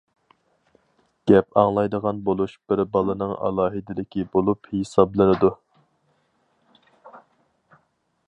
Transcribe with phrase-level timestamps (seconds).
[1.31, 5.53] گەپ ئاڭلايدىغان بولۇش بىر بالىنىڭ ئالاھىدىلىكى بولۇپ ھېسابلىنىدۇ.